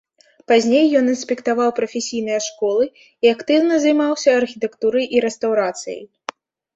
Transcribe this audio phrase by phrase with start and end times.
[0.51, 2.85] Пазней ён інспектаваў прафесійныя школы
[3.25, 6.01] і актыўна займаўся архітэктурай і рэстаўрацыяй.